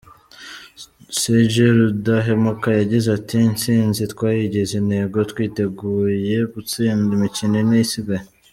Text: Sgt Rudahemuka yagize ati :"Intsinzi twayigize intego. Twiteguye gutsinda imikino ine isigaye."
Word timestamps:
Sgt 1.19 1.55
Rudahemuka 1.77 2.69
yagize 2.79 3.07
ati 3.17 3.35
:"Intsinzi 3.49 4.01
twayigize 4.13 4.73
intego. 4.81 5.17
Twiteguye 5.31 6.37
gutsinda 6.53 7.09
imikino 7.17 7.55
ine 7.63 7.77
isigaye." 7.85 8.25